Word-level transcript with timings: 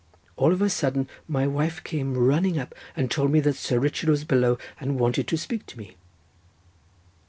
All 0.35 0.51
of 0.51 0.63
a 0.63 0.69
sudden 0.71 1.07
my 1.27 1.45
wife 1.45 1.83
came 1.83 2.17
running 2.17 2.57
up, 2.57 2.73
and 2.95 3.11
told 3.11 3.29
me 3.31 3.39
that 3.41 3.53
Sir 3.55 3.77
Richard 3.77 4.09
was 4.09 4.23
below, 4.23 4.57
and 4.79 4.99
wanted 4.99 5.27
to 5.27 5.37
speak 5.37 5.67
to 5.67 5.77
me. 5.77 5.95